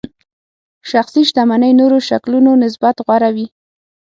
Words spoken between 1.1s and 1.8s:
شتمنۍ